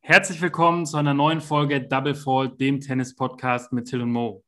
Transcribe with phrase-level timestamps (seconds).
[0.00, 4.42] Herzlich willkommen zu einer neuen Folge Double Fault, dem Tennis-Podcast mit Till und Mo.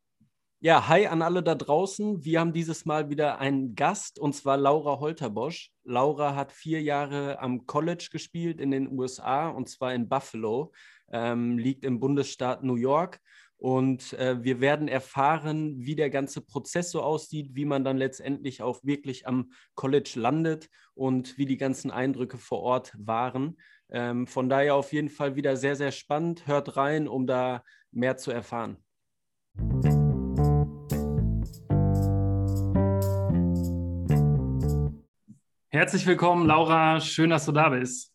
[0.60, 2.24] Ja, hi an alle da draußen.
[2.24, 5.70] Wir haben dieses Mal wieder einen Gast und zwar Laura Holterbosch.
[5.84, 10.72] Laura hat vier Jahre am College gespielt in den USA und zwar in Buffalo,
[11.12, 13.20] ähm, liegt im Bundesstaat New York.
[13.58, 18.62] Und äh, wir werden erfahren, wie der ganze Prozess so aussieht, wie man dann letztendlich
[18.62, 23.56] auch wirklich am College landet und wie die ganzen Eindrücke vor Ort waren.
[23.88, 26.46] Ähm, von daher auf jeden Fall wieder sehr, sehr spannend.
[26.46, 28.76] Hört rein, um da mehr zu erfahren.
[35.70, 37.00] Herzlich willkommen, Laura.
[37.00, 38.12] Schön, dass du da bist.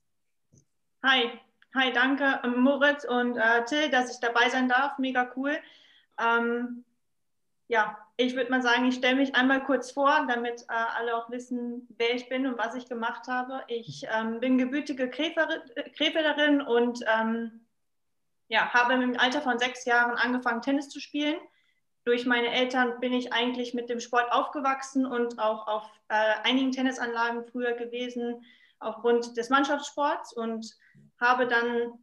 [1.03, 1.29] Hi,
[1.73, 4.97] hi, danke ähm, Moritz und äh, Till, dass ich dabei sein darf.
[4.97, 5.57] Mega cool.
[6.19, 6.83] Ähm,
[7.67, 11.29] ja, ich würde mal sagen, ich stelle mich einmal kurz vor, damit äh, alle auch
[11.29, 13.63] wissen, wer ich bin und was ich gemacht habe.
[13.67, 17.65] Ich ähm, bin gebürtige Krefelderin und ähm,
[18.49, 21.37] ja, habe im Alter von sechs Jahren angefangen, Tennis zu spielen.
[22.03, 26.71] Durch meine Eltern bin ich eigentlich mit dem Sport aufgewachsen und auch auf äh, einigen
[26.71, 28.43] Tennisanlagen früher gewesen,
[28.79, 30.75] aufgrund des Mannschaftssports und
[31.21, 31.93] habe dann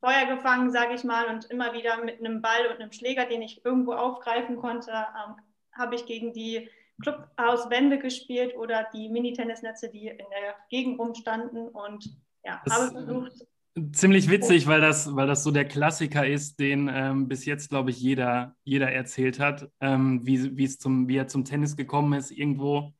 [0.00, 3.42] Feuer gefangen, sage ich mal, und immer wieder mit einem Ball und einem Schläger, den
[3.42, 5.36] ich irgendwo aufgreifen konnte, ähm,
[5.72, 6.68] habe ich gegen die
[7.02, 12.10] Clubhauswände gespielt oder die Mini-Tennisnetze, die in der Gegend rumstanden und
[12.44, 13.46] ja, das habe versucht.
[13.92, 17.90] Ziemlich witzig, weil das, weil das so der Klassiker ist, den ähm, bis jetzt, glaube
[17.90, 22.92] ich, jeder, jeder erzählt hat, ähm, wie, zum, wie er zum Tennis gekommen ist, irgendwo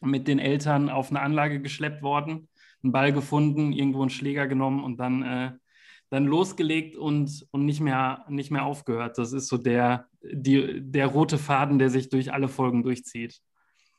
[0.00, 2.48] mit den Eltern auf eine Anlage geschleppt worden,
[2.86, 5.52] einen Ball gefunden, irgendwo einen Schläger genommen und dann äh,
[6.10, 9.18] dann losgelegt und, und nicht, mehr, nicht mehr aufgehört.
[9.18, 13.40] Das ist so der, die, der rote Faden, der sich durch alle Folgen durchzieht.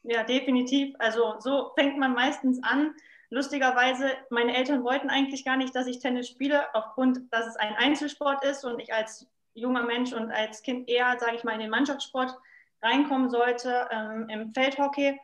[0.03, 0.95] Ja, definitiv.
[0.99, 2.93] Also so fängt man meistens an.
[3.29, 7.75] Lustigerweise, meine Eltern wollten eigentlich gar nicht, dass ich Tennis spiele, aufgrund, dass es ein
[7.75, 11.59] Einzelsport ist und ich als junger Mensch und als Kind eher, sage ich mal, in
[11.59, 12.33] den Mannschaftssport
[12.81, 15.19] reinkommen sollte, ähm, im Feldhockey.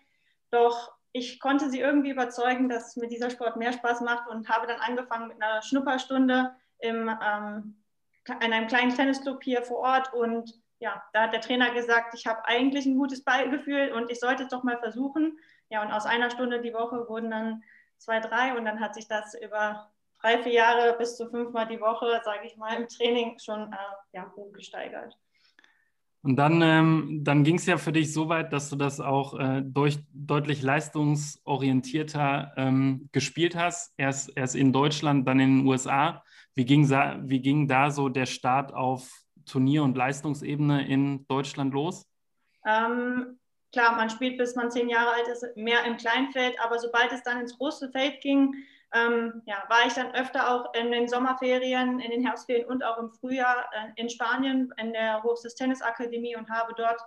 [0.51, 4.67] Doch ich konnte sie irgendwie überzeugen, dass mir dieser Sport mehr Spaß macht und habe
[4.67, 7.83] dann angefangen mit einer Schnupperstunde im, ähm,
[8.27, 12.27] in einem kleinen Tennisclub hier vor Ort und ja, da hat der Trainer gesagt, ich
[12.27, 15.39] habe eigentlich ein gutes Ballgefühl und ich sollte es doch mal versuchen.
[15.69, 17.63] Ja, und aus einer Stunde die Woche wurden dann
[17.99, 19.89] zwei, drei und dann hat sich das über
[20.21, 23.77] drei, vier Jahre bis zu fünfmal die Woche, sage ich mal, im Training schon äh,
[24.11, 25.17] ja, hochgesteigert.
[26.23, 29.37] Und dann, ähm, dann ging es ja für dich so weit, dass du das auch
[29.37, 33.93] äh, durch, deutlich leistungsorientierter ähm, gespielt hast.
[33.97, 36.23] Erst, erst in Deutschland, dann in den USA.
[36.55, 39.11] Wie ging, wie ging da so der Start auf
[39.45, 42.07] Turnier- und Leistungsebene in Deutschland los?
[42.65, 43.37] Ähm,
[43.73, 47.23] klar, man spielt bis man zehn Jahre alt ist, mehr im Kleinfeld, aber sobald es
[47.23, 48.55] dann ins große Feld ging,
[48.93, 52.97] ähm, ja, war ich dann öfter auch in den Sommerferien, in den Herbstferien und auch
[52.97, 57.01] im Frühjahr äh, in Spanien in der Hofstes Tennisakademie und habe dort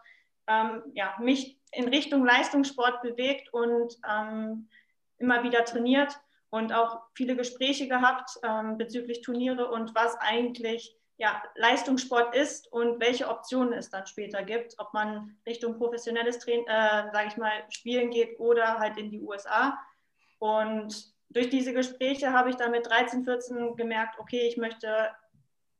[0.48, 4.68] ähm, ja, mich in Richtung Leistungssport bewegt und ähm,
[5.18, 6.18] immer wieder trainiert
[6.50, 13.00] und auch viele Gespräche gehabt ähm, bezüglich Turniere und was eigentlich ja, Leistungssport ist und
[13.00, 17.52] welche Optionen es dann später gibt, ob man Richtung professionelles Training, äh, sage ich mal,
[17.70, 19.78] Spielen geht oder halt in die USA.
[20.38, 25.10] Und durch diese Gespräche habe ich dann mit 13, 14 gemerkt, okay, ich möchte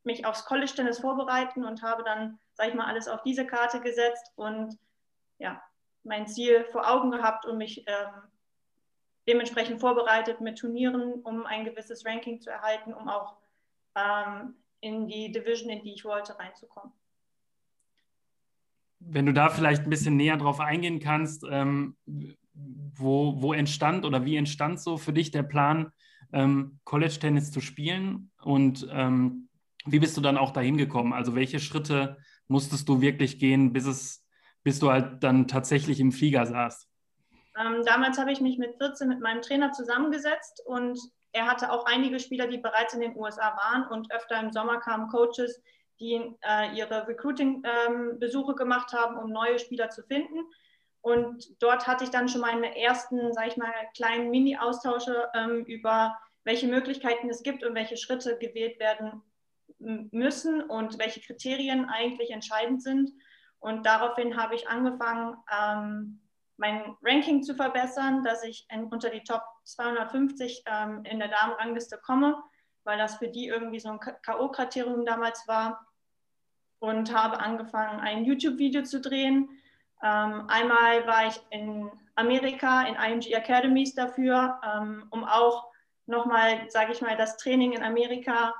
[0.04, 4.32] mich aufs College-Tennis vorbereiten und habe dann, sage ich mal, alles auf diese Karte gesetzt
[4.36, 4.78] und
[5.38, 5.60] ja,
[6.04, 8.22] mein Ziel vor Augen gehabt und mich ähm,
[9.28, 13.36] dementsprechend vorbereitet mit Turnieren, um ein gewisses Ranking zu erhalten, um auch
[13.96, 16.92] ähm, in die Division, in die ich wollte, reinzukommen.
[19.00, 21.96] Wenn du da vielleicht ein bisschen näher drauf eingehen kannst, ähm,
[22.94, 25.92] wo, wo entstand oder wie entstand so für dich der Plan,
[26.32, 29.48] ähm, College-Tennis zu spielen und ähm,
[29.84, 31.12] wie bist du dann auch dahin gekommen?
[31.12, 32.16] Also welche Schritte
[32.48, 34.26] musstest du wirklich gehen, bis, es,
[34.64, 36.88] bis du halt dann tatsächlich im Flieger saßt?
[37.58, 40.98] Ähm, damals habe ich mich mit 14 mit meinem Trainer zusammengesetzt und
[41.32, 44.80] er hatte auch einige Spieler, die bereits in den USA waren und öfter im Sommer
[44.80, 45.62] kamen Coaches,
[46.00, 50.38] die äh, ihre Recruiting-Besuche ähm, gemacht haben, um neue Spieler zu finden.
[51.06, 56.18] Und dort hatte ich dann schon meine ersten, sage ich mal, kleinen Mini-Austausche ähm, über
[56.42, 59.22] welche Möglichkeiten es gibt und welche Schritte gewählt werden
[59.78, 63.12] müssen und welche Kriterien eigentlich entscheidend sind.
[63.60, 66.22] Und daraufhin habe ich angefangen, ähm,
[66.56, 71.98] mein Ranking zu verbessern, dass ich in, unter die Top 250 ähm, in der Damenrangliste
[71.98, 72.36] komme,
[72.82, 75.86] weil das für die irgendwie so ein K.O.-Kriterium damals war.
[76.80, 79.48] Und habe angefangen, ein YouTube-Video zu drehen.
[80.02, 85.66] Ähm, einmal war ich in Amerika in IMG Academies dafür, ähm, um auch
[86.06, 88.54] nochmal, sage ich mal, das Training in Amerika,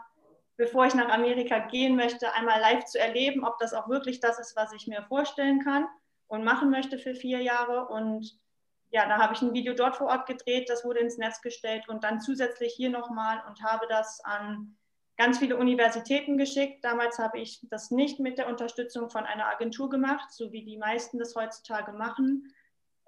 [0.56, 4.38] bevor ich nach Amerika gehen möchte, einmal live zu erleben, ob das auch wirklich das
[4.38, 5.86] ist, was ich mir vorstellen kann
[6.28, 7.86] und machen möchte für vier Jahre.
[7.88, 8.38] Und
[8.90, 11.88] ja, da habe ich ein Video dort vor Ort gedreht, das wurde ins Netz gestellt
[11.88, 14.76] und dann zusätzlich hier nochmal und habe das an
[15.16, 16.84] ganz viele Universitäten geschickt.
[16.84, 20.76] Damals habe ich das nicht mit der Unterstützung von einer Agentur gemacht, so wie die
[20.76, 22.52] meisten das heutzutage machen.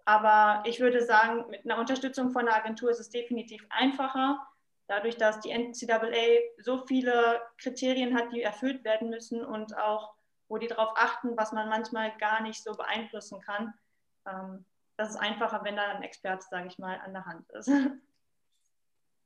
[0.05, 4.41] Aber ich würde sagen, mit einer Unterstützung von einer Agentur ist es definitiv einfacher,
[4.87, 10.15] dadurch, dass die NCAA so viele Kriterien hat, die erfüllt werden müssen und auch,
[10.49, 13.75] wo die darauf achten, was man manchmal gar nicht so beeinflussen kann.
[14.27, 14.65] Ähm,
[14.97, 17.71] das ist einfacher, wenn da ein Experte, sage ich mal, an der Hand ist.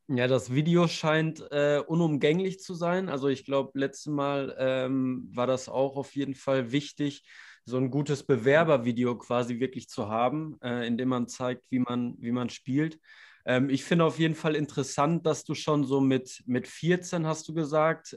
[0.08, 3.08] Ja, das Video scheint äh, unumgänglich zu sein.
[3.08, 7.25] Also ich glaube, letztes Mal ähm, war das auch auf jeden Fall wichtig,
[7.64, 12.16] so ein gutes Bewerbervideo quasi wirklich zu haben, äh, in dem man zeigt, wie man,
[12.19, 12.99] wie man spielt.
[13.46, 17.48] Ähm, ich finde auf jeden Fall interessant, dass du schon so mit, mit 14, hast
[17.48, 18.16] du gesagt,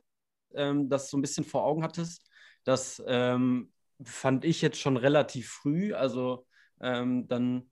[0.55, 2.29] ähm, das so ein bisschen vor Augen hattest.
[2.63, 3.71] Das ähm,
[4.03, 5.93] fand ich jetzt schon relativ früh.
[5.93, 6.45] Also
[6.81, 7.69] ähm, dann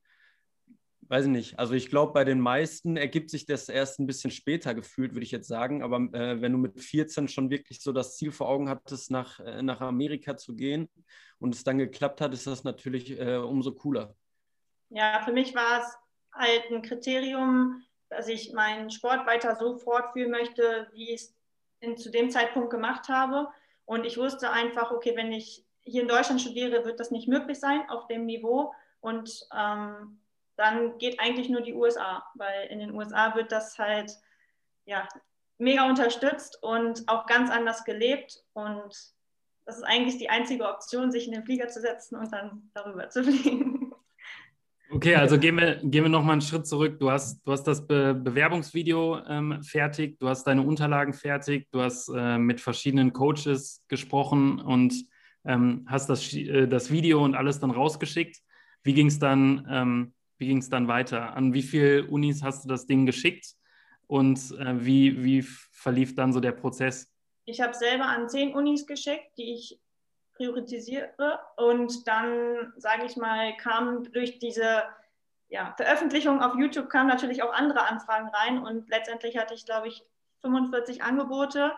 [1.10, 1.60] weiß ich nicht.
[1.60, 5.24] Also ich glaube, bei den meisten ergibt sich das erst ein bisschen später gefühlt, würde
[5.24, 5.84] ich jetzt sagen.
[5.84, 9.40] Aber äh, wenn du mit 14 schon wirklich so das Ziel vor Augen hattest, nach,
[9.40, 10.90] äh, nach Amerika zu gehen
[11.40, 14.16] und es dann geklappt hat, ist das natürlich äh, umso cooler.
[14.90, 15.98] Ja, für mich war es
[16.34, 21.30] halt ein Kriterium, dass ich meinen Sport weiter so fortführen möchte, wie ich
[21.82, 23.48] es zu dem Zeitpunkt gemacht habe.
[23.86, 27.60] Und ich wusste einfach, okay, wenn ich hier in Deutschland studiere, wird das nicht möglich
[27.60, 28.74] sein auf dem Niveau.
[29.02, 30.20] Und ähm,
[30.56, 34.12] dann geht eigentlich nur die USA, weil in den USA wird das halt
[34.86, 35.08] ja,
[35.58, 38.44] mega unterstützt und auch ganz anders gelebt.
[38.54, 38.94] Und
[39.66, 43.10] das ist eigentlich die einzige Option, sich in den Flieger zu setzen und dann darüber
[43.10, 43.94] zu fliegen.
[44.92, 47.00] Okay, also gehen wir, gehen wir nochmal einen Schritt zurück.
[47.00, 51.82] Du hast, du hast das Be Bewerbungsvideo ähm, fertig, du hast deine Unterlagen fertig, du
[51.82, 54.94] hast äh, mit verschiedenen Coaches gesprochen und
[55.46, 58.38] ähm, hast das, äh, das Video und alles dann rausgeschickt.
[58.84, 61.36] Wie ging es dann ähm, wie ging es dann weiter?
[61.36, 63.56] An wie viele Unis hast du das Ding geschickt
[64.08, 67.12] und äh, wie, wie verlief dann so der Prozess?
[67.46, 69.80] Ich habe selber an zehn Unis geschickt, die ich
[70.36, 74.84] priorisiere und dann, sage ich mal, kam durch diese
[75.50, 79.88] ja, Veröffentlichung auf YouTube kamen natürlich auch andere Anfragen rein und letztendlich hatte ich, glaube
[79.88, 80.04] ich,
[80.42, 81.72] 45 Angebote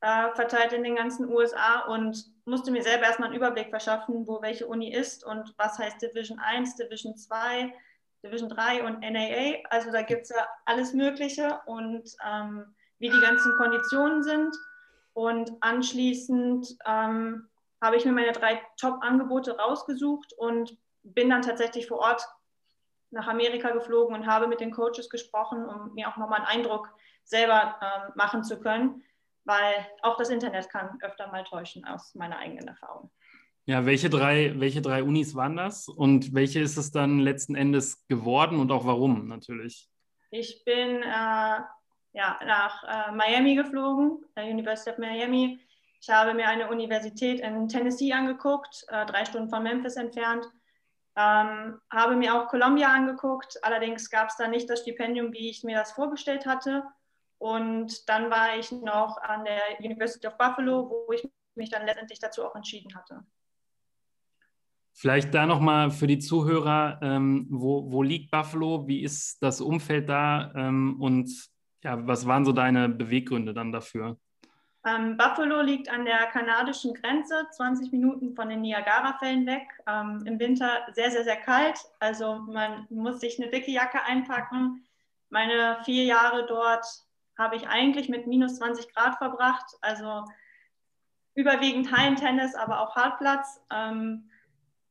[0.00, 4.40] äh, verteilt in den ganzen USA und musste mir selber erstmal einen Überblick verschaffen, wo
[4.40, 7.72] welche Uni ist und was heißt Division 1, Division 2,
[8.22, 9.62] Division 3 und NAA.
[9.70, 14.54] Also da gibt es ja alles Mögliche und ähm, wie die ganzen Konditionen sind.
[15.12, 17.48] Und anschließend ähm,
[17.82, 22.26] habe ich mir meine drei Top-Angebote rausgesucht und bin dann tatsächlich vor Ort
[23.10, 26.88] nach Amerika geflogen und habe mit den Coaches gesprochen, um mir auch nochmal einen Eindruck
[27.24, 29.02] selber ähm, machen zu können,
[29.44, 33.10] weil auch das Internet kann öfter mal täuschen aus meiner eigenen Erfahrung.
[33.70, 38.04] Ja, welche drei, welche drei Unis waren das und welche ist es dann letzten Endes
[38.08, 39.88] geworden und auch warum natürlich?
[40.32, 45.64] Ich bin äh, ja, nach äh, Miami geflogen, der University of Miami.
[46.00, 50.44] Ich habe mir eine Universität in Tennessee angeguckt, äh, drei Stunden von Memphis entfernt.
[51.14, 55.62] Ähm, habe mir auch Columbia angeguckt, allerdings gab es da nicht das Stipendium, wie ich
[55.62, 56.82] mir das vorgestellt hatte.
[57.38, 61.22] Und dann war ich noch an der University of Buffalo, wo ich
[61.54, 63.24] mich dann letztendlich dazu auch entschieden hatte.
[65.00, 68.86] Vielleicht da nochmal für die Zuhörer, ähm, wo, wo liegt Buffalo?
[68.86, 70.52] Wie ist das Umfeld da?
[70.54, 71.30] Ähm, und
[71.82, 74.18] ja, was waren so deine Beweggründe dann dafür?
[74.86, 79.62] Ähm, Buffalo liegt an der kanadischen Grenze, 20 Minuten von den Niagara-Fällen weg.
[79.88, 81.78] Ähm, Im Winter sehr, sehr, sehr kalt.
[81.98, 84.84] Also man muss sich eine dicke Jacke einpacken.
[85.30, 86.84] Meine vier Jahre dort
[87.38, 89.64] habe ich eigentlich mit minus 20 Grad verbracht.
[89.80, 90.26] Also
[91.34, 93.64] überwiegend Hallentennis, aber auch Hartplatz.
[93.72, 94.29] Ähm,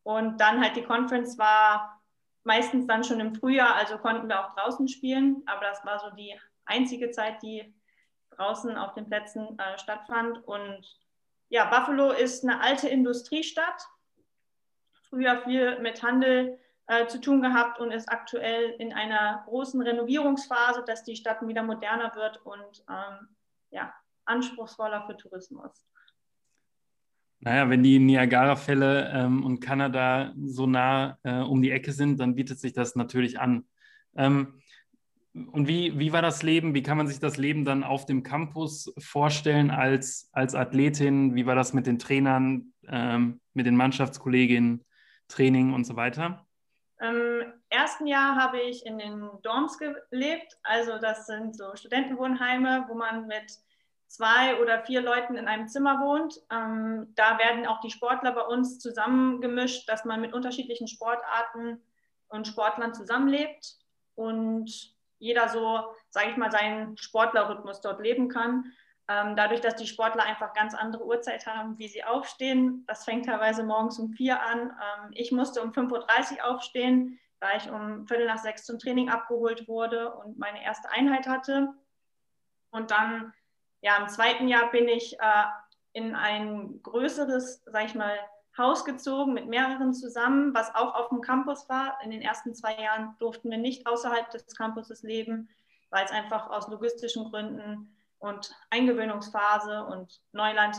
[0.03, 2.01] und dann halt die Conference war
[2.43, 6.09] meistens dann schon im Frühjahr, also konnten wir auch draußen spielen, aber das war so
[6.15, 7.73] die einzige Zeit, die
[8.31, 10.47] draußen auf den Plätzen äh, stattfand.
[10.47, 10.85] Und
[11.49, 13.87] ja, Buffalo ist eine alte Industriestadt,
[15.09, 20.83] früher viel mit Handel äh, zu tun gehabt und ist aktuell in einer großen Renovierungsphase,
[20.85, 23.35] dass die Stadt wieder moderner wird und ähm,
[23.71, 23.93] ja,
[24.25, 25.85] anspruchsvoller für Tourismus.
[27.41, 32.35] Naja, wenn die Niagara-Fälle ähm, und Kanada so nah äh, um die Ecke sind, dann
[32.35, 33.65] bietet sich das natürlich an.
[34.15, 34.61] Ähm,
[35.33, 36.73] und wie, wie war das Leben?
[36.73, 41.35] Wie kann man sich das Leben dann auf dem Campus vorstellen als, als Athletin?
[41.35, 44.83] Wie war das mit den Trainern, ähm, mit den Mannschaftskolleginnen,
[45.27, 46.45] Training und so weiter?
[46.99, 50.57] Ähm, ersten Jahr habe ich in den Dorms gelebt.
[50.63, 53.53] Also das sind so Studentenwohnheime, wo man mit
[54.09, 56.35] zwei oder vier Leuten in einem Zimmer wohnt.
[56.51, 61.81] Ähm, da werden auch die Sportler bei uns zusammengemischt, dass man mit unterschiedlichen Sportarten
[62.27, 63.77] und Sportlern zusammenlebt
[64.15, 68.73] und jeder so, sage ich mal, seinen Sportlerrhythmus dort leben kann.
[69.07, 72.83] Ähm, dadurch, dass die Sportler einfach ganz andere Uhrzeit haben, wie sie aufstehen.
[72.87, 74.69] Das fängt teilweise morgens um vier an.
[74.69, 79.09] Ähm, ich musste um 5.30 Uhr aufstehen, da ich um Viertel nach sechs zum Training
[79.09, 81.69] abgeholt wurde und meine erste Einheit hatte.
[82.71, 83.33] Und dann,
[83.81, 85.43] ja, im zweiten Jahr bin ich äh,
[85.93, 88.17] in ein größeres, sag ich mal,
[88.57, 91.97] Haus gezogen mit mehreren zusammen, was auch auf dem Campus war.
[92.03, 95.49] In den ersten zwei Jahren durften wir nicht außerhalb des Campuses leben,
[95.91, 100.75] weil es einfach aus logistischen Gründen und Eingewöhnungsphase und Neuland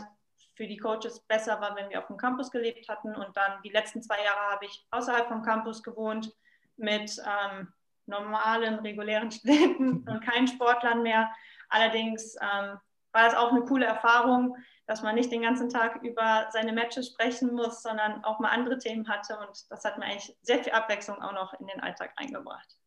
[0.53, 3.15] für die Coaches besser war, wenn wir auf dem Campus gelebt hatten.
[3.15, 6.31] Und dann die letzten zwei Jahre habe ich außerhalb vom Campus gewohnt
[6.77, 7.73] mit ähm,
[8.05, 11.31] normalen, regulären Studenten und keinen Sportlern mehr.
[11.69, 12.77] Allerdings ähm,
[13.13, 14.55] war das auch eine coole Erfahrung,
[14.87, 18.77] dass man nicht den ganzen Tag über seine Matches sprechen muss, sondern auch mal andere
[18.77, 19.37] Themen hatte.
[19.37, 22.77] Und das hat mir eigentlich sehr viel Abwechslung auch noch in den Alltag eingebracht.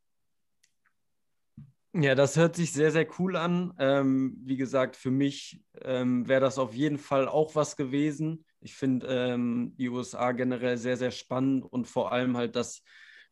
[1.96, 3.72] Ja, das hört sich sehr, sehr cool an.
[3.78, 8.44] Ähm, wie gesagt, für mich ähm, wäre das auf jeden Fall auch was gewesen.
[8.60, 12.82] Ich finde ähm, die USA generell sehr, sehr spannend und vor allem halt das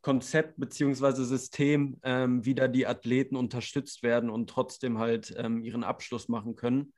[0.03, 1.25] Konzept bzw.
[1.25, 6.57] System, ähm, wie da die Athleten unterstützt werden und trotzdem halt ähm, ihren Abschluss machen
[6.57, 6.93] können.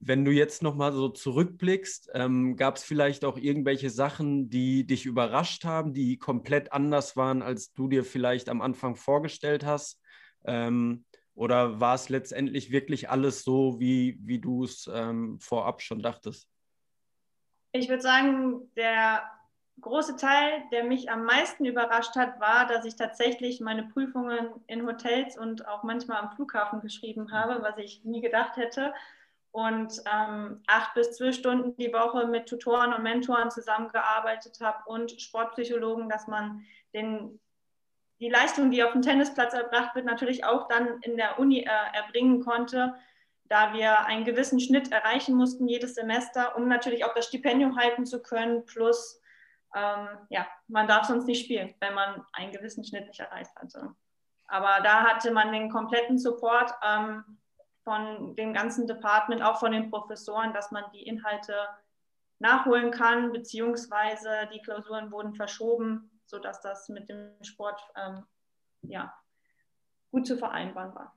[0.00, 5.06] Wenn du jetzt nochmal so zurückblickst, ähm, gab es vielleicht auch irgendwelche Sachen, die dich
[5.06, 10.00] überrascht haben, die komplett anders waren, als du dir vielleicht am Anfang vorgestellt hast?
[10.44, 16.00] Ähm, oder war es letztendlich wirklich alles so, wie, wie du es ähm, vorab schon
[16.00, 16.48] dachtest?
[17.72, 19.22] Ich würde sagen, der
[19.80, 24.86] große Teil, der mich am meisten überrascht hat, war, dass ich tatsächlich meine Prüfungen in
[24.86, 28.92] Hotels und auch manchmal am Flughafen geschrieben habe, was ich nie gedacht hätte.
[29.50, 35.20] Und ähm, acht bis zwölf Stunden die Woche mit Tutoren und Mentoren zusammengearbeitet habe und
[35.20, 37.40] Sportpsychologen, dass man den,
[38.20, 41.96] die Leistung, die auf dem Tennisplatz erbracht wird, natürlich auch dann in der Uni äh,
[41.96, 42.94] erbringen konnte,
[43.44, 48.04] da wir einen gewissen Schnitt erreichen mussten jedes Semester, um natürlich auch das Stipendium halten
[48.04, 49.22] zu können, plus
[49.74, 53.94] ähm, ja, man darf sonst nicht spielen, wenn man einen gewissen Schnitt nicht erreicht hatte.
[54.46, 57.38] Aber da hatte man den kompletten Support ähm,
[57.84, 61.54] von dem ganzen Department, auch von den Professoren, dass man die Inhalte
[62.38, 68.24] nachholen kann, beziehungsweise die Klausuren wurden verschoben, sodass das mit dem Sport ähm,
[68.82, 69.12] ja,
[70.10, 71.14] gut zu vereinbaren war.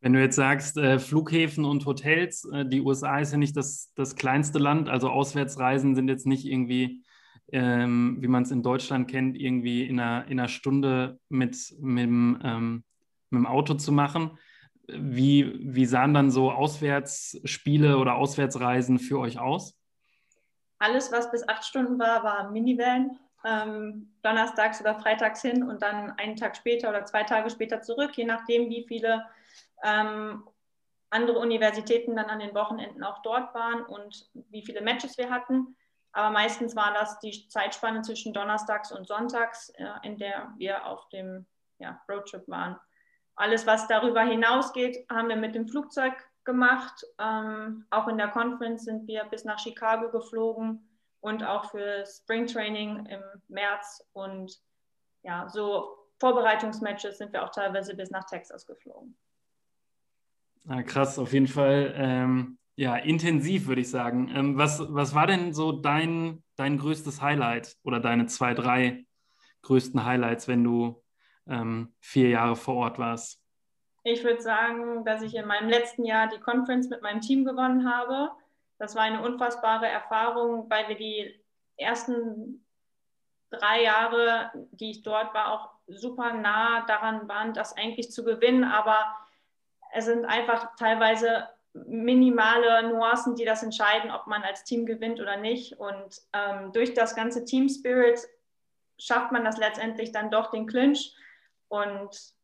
[0.00, 3.92] Wenn du jetzt sagst, äh, Flughäfen und Hotels, äh, die USA ist ja nicht das,
[3.94, 7.02] das kleinste Land, also Auswärtsreisen sind jetzt nicht irgendwie
[7.52, 12.08] ähm, wie man es in Deutschland kennt, irgendwie in einer, in einer Stunde mit, mit,
[12.08, 12.84] ähm,
[13.30, 14.38] mit dem Auto zu machen.
[14.86, 19.78] Wie, wie sahen dann so Auswärtsspiele oder Auswärtsreisen für euch aus?
[20.78, 23.18] Alles, was bis acht Stunden war, war Minivan.
[23.46, 28.12] Ähm, donnerstags oder freitags hin und dann einen Tag später oder zwei Tage später zurück,
[28.16, 29.26] je nachdem, wie viele
[29.82, 30.44] ähm,
[31.10, 35.76] andere Universitäten dann an den Wochenenden auch dort waren und wie viele Matches wir hatten.
[36.14, 41.08] Aber meistens war das die Zeitspanne zwischen Donnerstags und Sonntags, äh, in der wir auf
[41.08, 41.44] dem
[41.78, 42.78] ja, Roadtrip waren.
[43.34, 47.04] Alles, was darüber hinausgeht, haben wir mit dem Flugzeug gemacht.
[47.18, 50.88] Ähm, auch in der Conference sind wir bis nach Chicago geflogen
[51.20, 54.06] und auch für Springtraining im März.
[54.12, 54.60] Und
[55.24, 59.16] ja, so Vorbereitungsmatches sind wir auch teilweise bis nach Texas geflogen.
[60.68, 61.92] Ah, krass, auf jeden Fall.
[61.96, 64.30] Ähm, ja, intensiv würde ich sagen.
[64.34, 69.06] Ähm, was, was war denn so dein, dein größtes Highlight oder deine zwei, drei
[69.62, 71.02] größten Highlights, wenn du
[71.46, 73.40] ähm, vier Jahre vor Ort warst?
[74.02, 77.88] Ich würde sagen, dass ich in meinem letzten Jahr die Conference mit meinem Team gewonnen
[77.90, 78.30] habe.
[78.78, 81.40] Das war eine unfassbare Erfahrung, weil wir die
[81.76, 82.66] ersten
[83.50, 88.64] drei Jahre, die ich dort war, auch super nah daran waren, das eigentlich zu gewinnen.
[88.64, 89.16] Aber
[89.92, 95.36] es sind einfach teilweise minimale Nuancen, die das entscheiden, ob man als Team gewinnt oder
[95.36, 95.78] nicht.
[95.78, 98.20] Und ähm, durch das ganze Team Spirit
[98.98, 101.14] schafft man das letztendlich dann doch den Clinch.
[101.68, 102.34] Und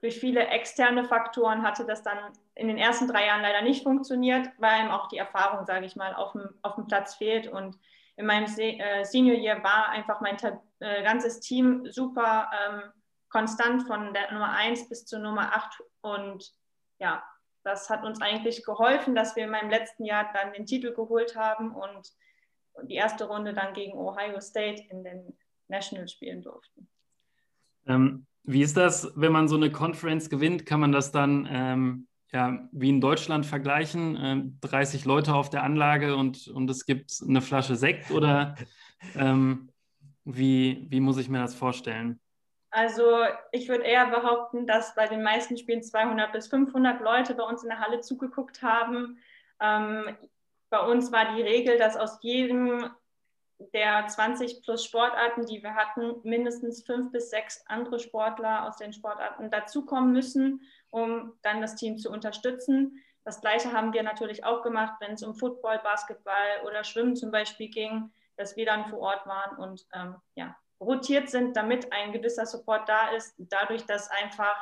[0.00, 2.18] durch viele externe Faktoren hatte das dann
[2.56, 5.96] in den ersten drei Jahren leider nicht funktioniert, weil ihm auch die Erfahrung, sage ich
[5.96, 7.46] mal, auf dem, auf dem Platz fehlt.
[7.46, 7.78] Und
[8.16, 10.36] in meinem Se äh, Senior Year war einfach mein
[10.80, 12.82] äh, ganzes Team super ähm,
[13.28, 15.82] konstant von der Nummer 1 bis zur Nummer 8.
[16.00, 16.52] Und
[16.98, 17.24] ja,
[17.64, 21.34] das hat uns eigentlich geholfen, dass wir in meinem letzten Jahr dann den Titel geholt
[21.34, 22.12] haben und
[22.82, 25.36] die erste Runde dann gegen Ohio State in den
[25.68, 26.88] Nationals spielen durften.
[27.86, 30.66] Ähm, wie ist das, wenn man so eine Conference gewinnt?
[30.66, 34.18] Kann man das dann ähm, ja, wie in Deutschland vergleichen?
[34.20, 38.56] Ähm, 30 Leute auf der Anlage und, und es gibt eine Flasche Sekt oder
[39.14, 39.70] ähm,
[40.24, 42.20] wie, wie muss ich mir das vorstellen?
[42.74, 47.44] Also ich würde eher behaupten, dass bei den meisten Spielen 200 bis 500 Leute bei
[47.44, 49.18] uns in der Halle zugeguckt haben.
[49.60, 50.18] Ähm,
[50.70, 52.90] bei uns war die Regel, dass aus jedem
[53.74, 58.92] der 20 plus Sportarten, die wir hatten, mindestens fünf bis sechs andere Sportler aus den
[58.92, 63.00] Sportarten dazukommen müssen, um dann das Team zu unterstützen.
[63.22, 67.30] Das Gleiche haben wir natürlich auch gemacht, wenn es um Football, Basketball oder Schwimmen zum
[67.30, 72.12] Beispiel ging, dass wir dann vor Ort waren und ähm, ja, rotiert sind, damit ein
[72.12, 73.34] gewisser Support da ist.
[73.38, 74.56] Dadurch, dass einfach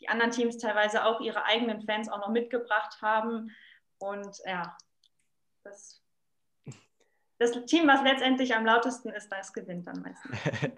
[0.00, 3.50] die anderen Teams teilweise auch ihre eigenen Fans auch noch mitgebracht haben.
[3.98, 4.76] Und ja,
[5.62, 6.04] das
[7.38, 10.38] das Team, was letztendlich am lautesten ist, das gewinnt dann meistens.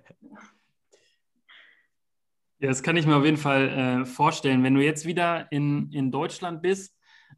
[2.59, 4.63] ja, das kann ich mir auf jeden Fall äh, vorstellen.
[4.65, 6.96] Wenn du jetzt wieder in, in Deutschland bist,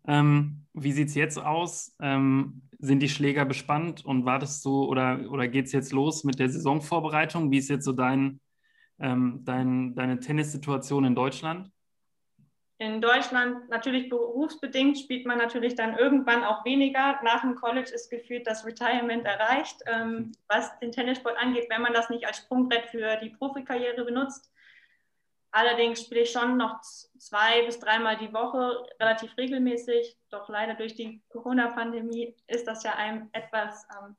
[0.08, 1.94] ähm, wie sieht es jetzt aus?
[2.00, 6.38] Ähm, sind die Schläger bespannt und wartest du oder, oder geht es jetzt los mit
[6.38, 7.50] der Saisonvorbereitung?
[7.50, 8.40] Wie ist jetzt so dein,
[8.98, 11.70] ähm, dein, deine Tennissituation in Deutschland?
[12.80, 17.18] In Deutschland natürlich berufsbedingt spielt man natürlich dann irgendwann auch weniger.
[17.24, 21.92] Nach dem College ist gefühlt das Retirement erreicht, ähm, was den Tennissport angeht, wenn man
[21.92, 24.52] das nicht als Sprungbrett für die Profikarriere benutzt.
[25.50, 30.16] Allerdings spiele ich schon noch zwei bis dreimal die Woche relativ regelmäßig.
[30.30, 34.16] Doch leider durch die Corona-Pandemie ist das ja einem etwas ähm,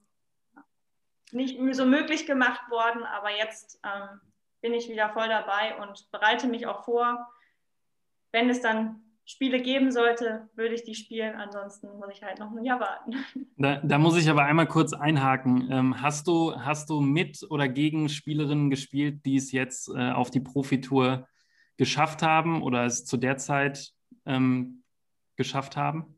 [1.31, 3.03] nicht so möglich gemacht worden.
[3.03, 4.21] Aber jetzt ähm,
[4.61, 7.27] bin ich wieder voll dabei und bereite mich auch vor
[8.31, 11.35] wenn es dann Spiele geben sollte, würde ich die spielen.
[11.35, 13.13] Ansonsten muss ich halt noch ein Jahr warten.
[13.61, 15.69] Da, da muss ich aber einmal kurz einhaken.
[15.69, 20.31] Ähm, hast, du, hast du mit oder gegen Spielerinnen gespielt, die es jetzt äh, auf
[20.31, 21.27] die Profitour
[21.75, 23.91] geschafft haben oder es zu der Zeit
[24.25, 24.83] ähm,
[25.35, 26.17] geschafft haben?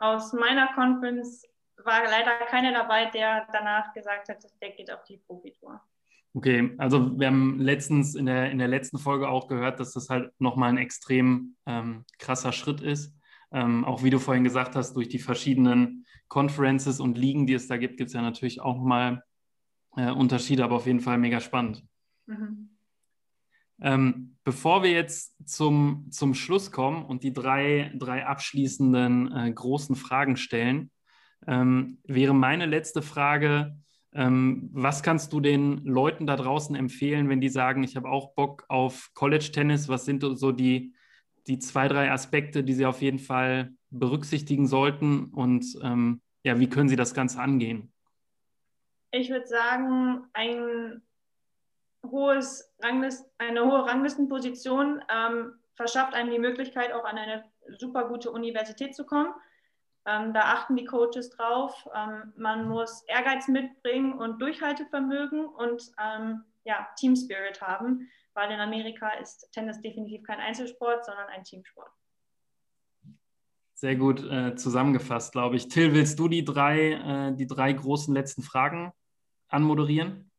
[0.00, 1.44] Aus meiner Conference
[1.76, 5.80] war leider keiner dabei, der danach gesagt hat, der geht auf die Profitour.
[6.38, 10.08] Okay, also wir haben letztens in der, in der letzten Folge auch gehört, dass das
[10.08, 13.12] halt nochmal ein extrem ähm, krasser Schritt ist.
[13.50, 17.66] Ähm, auch wie du vorhin gesagt hast, durch die verschiedenen Conferences und Ligen, die es
[17.66, 19.24] da gibt, gibt es ja natürlich auch mal
[19.96, 21.84] äh, Unterschiede, aber auf jeden Fall mega spannend.
[22.26, 22.68] Mhm.
[23.80, 29.96] Ähm, bevor wir jetzt zum, zum Schluss kommen und die drei, drei abschließenden äh, großen
[29.96, 30.92] Fragen stellen,
[31.48, 33.76] ähm, wäre meine letzte Frage,
[34.12, 38.64] was kannst du den Leuten da draußen empfehlen, wenn die sagen, ich habe auch Bock
[38.68, 39.88] auf College-Tennis?
[39.88, 40.94] Was sind so die,
[41.46, 45.26] die zwei, drei Aspekte, die sie auf jeden Fall berücksichtigen sollten?
[45.26, 47.92] Und ähm, ja, wie können sie das Ganze angehen?
[49.10, 51.02] Ich würde sagen, ein
[52.06, 57.44] hohes Ranglist, eine hohe Ranglistenposition ähm, verschafft einem die Möglichkeit, auch an eine
[57.78, 59.32] super gute Universität zu kommen.
[60.06, 61.88] Ähm, da achten die Coaches drauf.
[61.94, 68.60] Ähm, man muss Ehrgeiz mitbringen und Durchhaltevermögen und ähm, ja, Team Spirit haben, weil in
[68.60, 71.90] Amerika ist Tennis definitiv kein Einzelsport, sondern ein Teamsport.
[73.74, 75.68] Sehr gut äh, zusammengefasst, glaube ich.
[75.68, 78.92] Till, willst du die drei, äh, die drei großen letzten Fragen
[79.48, 80.30] anmoderieren?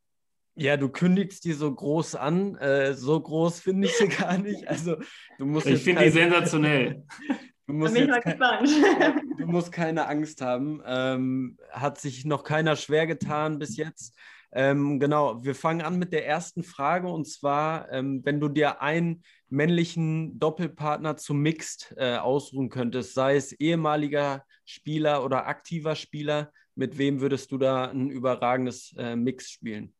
[0.54, 2.56] Ja, du kündigst die so groß an.
[2.56, 4.68] Äh, so groß finde ich sie gar nicht.
[4.68, 4.96] Also,
[5.38, 7.06] du musst ich finde die sensationell.
[7.70, 8.38] Du musst, kein,
[9.38, 10.82] du musst keine Angst haben.
[10.84, 14.16] Ähm, hat sich noch keiner schwer getan bis jetzt.
[14.52, 18.82] Ähm, genau, wir fangen an mit der ersten Frage und zwar, ähm, wenn du dir
[18.82, 26.50] einen männlichen Doppelpartner zum Mixed äh, ausruhen könntest, sei es ehemaliger Spieler oder aktiver Spieler,
[26.74, 29.94] mit wem würdest du da ein überragendes äh, Mix spielen?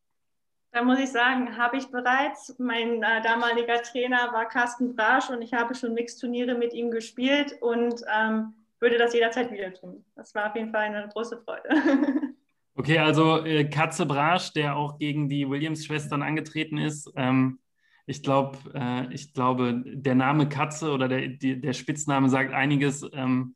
[0.72, 2.56] Da muss ich sagen, habe ich bereits.
[2.58, 7.56] Mein äh, damaliger Trainer war Carsten Brasch und ich habe schon Mixturniere mit ihm gespielt
[7.60, 10.04] und ähm, würde das jederzeit wieder tun.
[10.14, 11.68] Das war auf jeden Fall eine große Freude.
[12.76, 17.12] Okay, also äh, Katze Brasch, der auch gegen die Williams-Schwestern angetreten ist.
[17.14, 17.58] Ähm,
[18.06, 23.06] ich, glaub, äh, ich glaube, der Name Katze oder der, die, der Spitzname sagt einiges.
[23.12, 23.54] Ähm,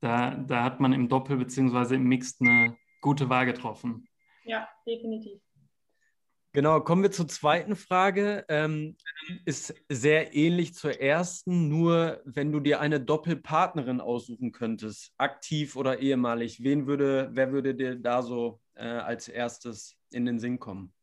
[0.00, 1.96] da, da hat man im Doppel bzw.
[1.96, 4.08] im Mixed eine gute Wahl getroffen.
[4.44, 5.43] Ja, definitiv.
[6.54, 8.44] Genau, kommen wir zur zweiten Frage.
[8.48, 8.96] Ähm,
[9.44, 15.98] ist sehr ähnlich zur ersten, nur wenn du dir eine Doppelpartnerin aussuchen könntest, aktiv oder
[15.98, 20.94] ehemalig, wen würde, wer würde dir da so äh, als erstes in den Sinn kommen?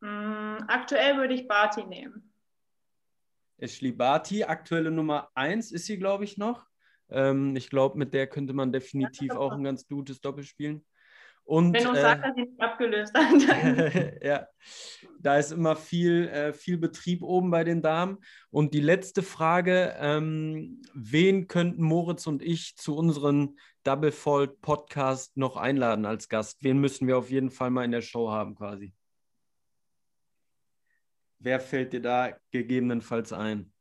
[0.00, 2.32] Mm, aktuell würde ich Barty nehmen.
[3.58, 6.66] Ashley Barty, aktuelle Nummer 1 ist sie, glaube ich, noch.
[7.10, 10.84] Ähm, ich glaube, mit der könnte man definitiv auch ein ganz gutes Doppel spielen.
[11.46, 14.20] Und, Wenn Osaka äh, sie nicht abgelöst hat.
[14.22, 14.48] ja,
[15.20, 18.18] da ist immer viel, äh, viel Betrieb oben bei den Damen.
[18.50, 25.36] Und die letzte Frage: ähm, Wen könnten Moritz und ich zu unserem Double Fault Podcast
[25.36, 26.64] noch einladen als Gast?
[26.64, 28.92] Wen müssen wir auf jeden Fall mal in der Show haben, quasi?
[31.38, 33.72] Wer fällt dir da gegebenenfalls ein?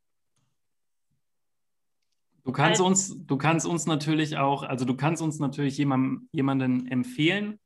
[2.46, 6.88] Du kannst uns, du kannst uns natürlich auch, also du kannst uns natürlich jemandem, jemanden
[6.88, 7.60] empfehlen.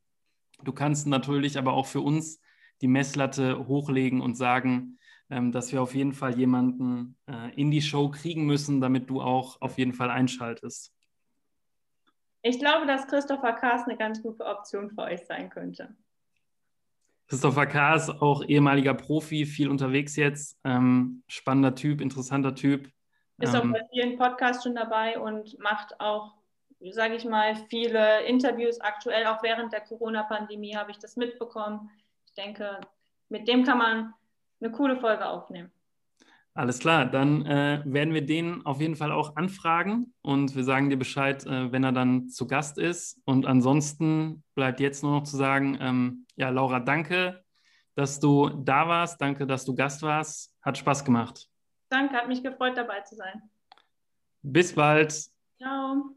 [0.64, 2.40] Du kannst natürlich aber auch für uns
[2.80, 7.82] die Messlatte hochlegen und sagen, ähm, dass wir auf jeden Fall jemanden äh, in die
[7.82, 10.94] Show kriegen müssen, damit du auch auf jeden Fall einschaltest.
[12.42, 15.94] Ich glaube, dass Christopher Kaas eine ganz gute Option für euch sein könnte.
[17.28, 20.58] Christopher Kaas, auch ehemaliger Profi, viel unterwegs jetzt.
[20.64, 22.90] Ähm, spannender Typ, interessanter Typ.
[23.40, 26.34] Ist auch ähm, bei vielen Podcasts schon dabei und macht auch,
[26.90, 28.80] sage ich mal, viele Interviews.
[28.80, 31.90] Aktuell auch während der Corona-Pandemie habe ich das mitbekommen.
[32.26, 32.80] Ich denke,
[33.28, 34.14] mit dem kann man
[34.60, 35.72] eine coole Folge aufnehmen.
[36.52, 40.90] Alles klar, dann äh, werden wir den auf jeden Fall auch anfragen und wir sagen
[40.90, 43.20] dir Bescheid, äh, wenn er dann zu Gast ist.
[43.24, 47.44] Und ansonsten bleibt jetzt nur noch zu sagen, ähm, ja, Laura, danke,
[47.94, 50.52] dass du da warst, danke, dass du Gast warst.
[50.60, 51.49] Hat Spaß gemacht.
[51.90, 53.42] Danke, hat mich gefreut, dabei zu sein.
[54.42, 55.12] Bis bald.
[55.58, 56.14] Ciao.